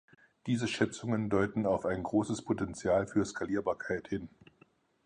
[0.47, 4.29] Diese Schätzungen deuten auf ein großes Potential für Skalierbarkeit hin.